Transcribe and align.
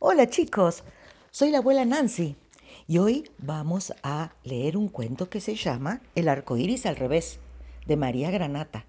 Hola 0.00 0.30
chicos, 0.30 0.84
soy 1.32 1.50
la 1.50 1.58
abuela 1.58 1.84
Nancy 1.84 2.36
y 2.86 2.98
hoy 2.98 3.28
vamos 3.38 3.92
a 4.04 4.32
leer 4.44 4.76
un 4.76 4.86
cuento 4.86 5.28
que 5.28 5.40
se 5.40 5.56
llama 5.56 6.02
El 6.14 6.28
arco 6.28 6.56
iris 6.56 6.86
al 6.86 6.94
revés, 6.94 7.40
de 7.84 7.96
María 7.96 8.30
Granata. 8.30 8.86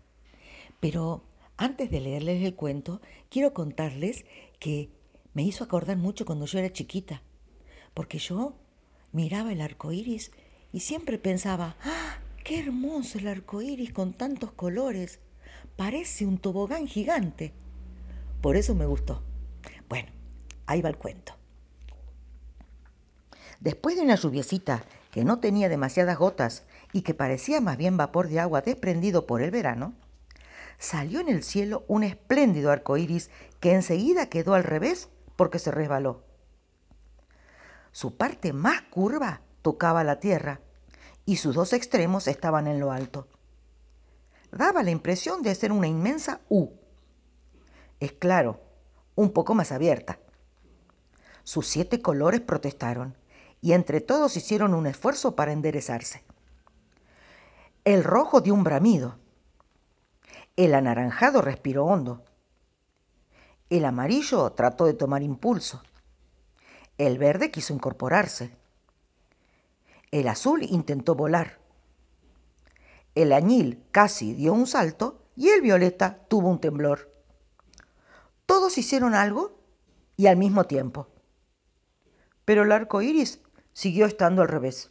Pero 0.79 1.23
antes 1.57 1.89
de 1.89 1.99
leerles 1.99 2.43
el 2.43 2.53
cuento, 2.53 3.01
quiero 3.31 3.55
contarles 3.55 4.23
que 4.59 4.91
me 5.33 5.41
hizo 5.41 5.63
acordar 5.63 5.97
mucho 5.97 6.25
cuando 6.25 6.45
yo 6.45 6.59
era 6.59 6.71
chiquita, 6.71 7.23
porque 7.95 8.19
yo 8.19 8.53
miraba 9.11 9.51
el 9.51 9.61
arco 9.61 9.91
iris 9.91 10.31
y 10.71 10.81
siempre 10.81 11.17
pensaba, 11.17 11.75
¡ah! 11.85 12.19
¡Qué 12.43 12.59
hermoso 12.59 13.17
el 13.17 13.29
arco 13.29 13.63
iris 13.63 13.91
con 13.93 14.13
tantos 14.13 14.51
colores! 14.51 15.21
Parece 15.75 16.27
un 16.27 16.37
tobogán 16.37 16.85
gigante. 16.85 17.51
Por 18.43 18.57
eso 18.57 18.75
me 18.75 18.85
gustó. 18.85 19.23
Bueno, 19.89 20.18
Ahí 20.69 20.83
va 20.83 20.89
el 20.89 20.97
cuento. 20.97 21.33
Después 23.59 23.95
de 23.95 24.03
una 24.03 24.13
lluviecita 24.13 24.83
que 25.09 25.25
no 25.25 25.39
tenía 25.39 25.67
demasiadas 25.67 26.15
gotas 26.15 26.63
y 26.93 27.01
que 27.01 27.15
parecía 27.15 27.59
más 27.59 27.75
bien 27.75 27.97
vapor 27.97 28.27
de 28.27 28.39
agua 28.39 28.61
desprendido 28.61 29.25
por 29.25 29.41
el 29.41 29.49
verano, 29.49 29.95
salió 30.77 31.21
en 31.21 31.29
el 31.29 31.41
cielo 31.41 31.85
un 31.87 32.03
espléndido 32.03 32.69
arco 32.69 32.97
iris 32.97 33.31
que 33.59 33.73
enseguida 33.73 34.29
quedó 34.29 34.53
al 34.53 34.63
revés 34.63 35.09
porque 35.35 35.57
se 35.57 35.71
resbaló. 35.71 36.23
Su 37.91 38.15
parte 38.15 38.53
más 38.53 38.83
curva 38.91 39.41
tocaba 39.63 40.03
la 40.03 40.19
tierra 40.19 40.59
y 41.25 41.37
sus 41.37 41.55
dos 41.55 41.73
extremos 41.73 42.27
estaban 42.27 42.67
en 42.67 42.79
lo 42.79 42.91
alto. 42.91 43.27
Daba 44.51 44.83
la 44.83 44.91
impresión 44.91 45.41
de 45.41 45.55
ser 45.55 45.71
una 45.71 45.87
inmensa 45.87 46.41
U. 46.47 46.69
Es 47.99 48.11
claro, 48.11 48.61
un 49.15 49.31
poco 49.31 49.55
más 49.55 49.71
abierta. 49.71 50.19
Sus 51.43 51.67
siete 51.67 52.01
colores 52.01 52.41
protestaron 52.41 53.15
y 53.61 53.73
entre 53.73 54.01
todos 54.01 54.37
hicieron 54.37 54.73
un 54.73 54.87
esfuerzo 54.87 55.35
para 55.35 55.51
enderezarse. 55.51 56.23
El 57.83 58.03
rojo 58.03 58.41
dio 58.41 58.53
un 58.53 58.63
bramido. 58.63 59.17
El 60.55 60.75
anaranjado 60.75 61.41
respiró 61.41 61.85
hondo. 61.85 62.23
El 63.69 63.85
amarillo 63.85 64.51
trató 64.51 64.85
de 64.85 64.93
tomar 64.93 65.21
impulso. 65.21 65.81
El 66.97 67.17
verde 67.17 67.51
quiso 67.51 67.73
incorporarse. 67.73 68.55
El 70.11 70.27
azul 70.27 70.63
intentó 70.63 71.15
volar. 71.15 71.59
El 73.15 73.31
añil 73.31 73.83
casi 73.91 74.33
dio 74.33 74.53
un 74.53 74.67
salto 74.67 75.23
y 75.35 75.49
el 75.49 75.61
violeta 75.61 76.25
tuvo 76.27 76.49
un 76.49 76.59
temblor. 76.59 77.13
Todos 78.45 78.77
hicieron 78.77 79.13
algo 79.13 79.59
y 80.17 80.27
al 80.27 80.37
mismo 80.37 80.65
tiempo 80.65 81.07
pero 82.49 82.63
el 82.63 82.71
arco 82.71 83.03
iris 83.03 83.41
siguió 83.73 84.07
estando 84.07 84.41
al 84.41 84.47
revés. 84.47 84.89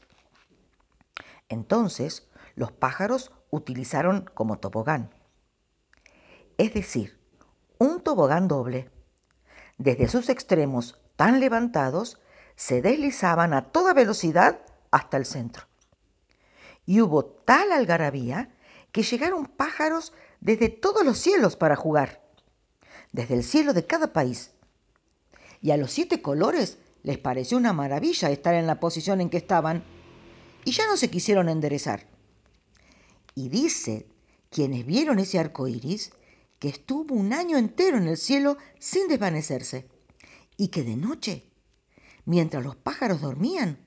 Entonces 1.48 2.30
los 2.54 2.70
pájaros 2.70 3.32
utilizaron 3.50 4.30
como 4.32 4.60
tobogán, 4.60 5.10
es 6.56 6.72
decir, 6.72 7.18
un 7.78 8.00
tobogán 8.00 8.46
doble. 8.46 8.92
Desde 9.76 10.06
sus 10.06 10.28
extremos 10.28 11.00
tan 11.16 11.40
levantados 11.40 12.20
se 12.54 12.80
deslizaban 12.80 13.52
a 13.52 13.72
toda 13.72 13.92
velocidad 13.92 14.60
hasta 14.92 15.16
el 15.16 15.26
centro. 15.26 15.64
Y 16.86 17.00
hubo 17.00 17.24
tal 17.24 17.72
algarabía 17.72 18.54
que 18.92 19.02
llegaron 19.02 19.46
pájaros 19.46 20.12
desde 20.38 20.68
todos 20.68 21.04
los 21.04 21.18
cielos 21.18 21.56
para 21.56 21.74
jugar, 21.74 22.22
desde 23.10 23.34
el 23.34 23.42
cielo 23.42 23.72
de 23.72 23.84
cada 23.84 24.12
país. 24.12 24.52
Y 25.60 25.72
a 25.72 25.76
los 25.76 25.90
siete 25.90 26.22
colores 26.22 26.78
les 27.02 27.18
pareció 27.18 27.56
una 27.56 27.72
maravilla 27.72 28.30
estar 28.30 28.54
en 28.54 28.66
la 28.66 28.80
posición 28.80 29.20
en 29.20 29.30
que 29.30 29.36
estaban 29.36 29.84
y 30.64 30.72
ya 30.72 30.86
no 30.86 30.96
se 30.96 31.10
quisieron 31.10 31.48
enderezar. 31.48 32.06
Y 33.34 33.48
dice 33.48 34.06
quienes 34.50 34.84
vieron 34.84 35.18
ese 35.18 35.38
arco 35.38 35.68
iris 35.68 36.12
que 36.58 36.68
estuvo 36.68 37.14
un 37.14 37.32
año 37.32 37.56
entero 37.56 37.96
en 37.96 38.08
el 38.08 38.16
cielo 38.16 38.56
sin 38.78 39.08
desvanecerse 39.08 39.88
y 40.56 40.68
que 40.68 40.82
de 40.82 40.96
noche, 40.96 41.44
mientras 42.24 42.64
los 42.64 42.76
pájaros 42.76 43.20
dormían, 43.20 43.78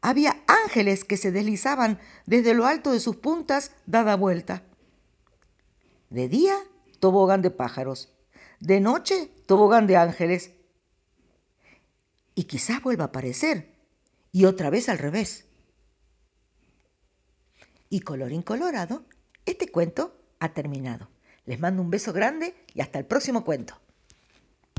había 0.00 0.42
ángeles 0.46 1.04
que 1.04 1.16
se 1.16 1.32
deslizaban 1.32 1.98
desde 2.26 2.54
lo 2.54 2.66
alto 2.66 2.92
de 2.92 3.00
sus 3.00 3.16
puntas 3.16 3.72
dada 3.86 4.16
vuelta. 4.16 4.62
De 6.08 6.28
día, 6.28 6.54
tobogán 7.00 7.42
de 7.42 7.50
pájaros. 7.50 8.08
De 8.60 8.80
noche, 8.80 9.30
tobogán 9.46 9.86
de 9.86 9.96
ángeles 9.96 10.52
y 12.38 12.44
quizás 12.44 12.80
vuelva 12.80 13.02
a 13.02 13.06
aparecer. 13.08 13.74
Y 14.30 14.44
otra 14.44 14.70
vez 14.70 14.88
al 14.88 14.98
revés. 14.98 15.48
Y 17.90 17.98
color 17.98 18.30
incolorado, 18.30 19.04
este 19.44 19.72
cuento 19.72 20.16
ha 20.38 20.54
terminado. 20.54 21.10
Les 21.46 21.58
mando 21.58 21.82
un 21.82 21.90
beso 21.90 22.12
grande 22.12 22.54
y 22.72 22.80
hasta 22.80 23.00
el 23.00 23.06
próximo 23.06 23.44
cuento. 23.44 23.80